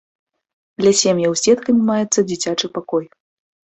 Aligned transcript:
Для 0.83 0.93
сем'яў 1.03 1.31
з 1.37 1.41
дзеткамі 1.47 1.81
маецца 1.93 2.19
дзіцячы 2.35 2.67
пакой. 2.77 3.05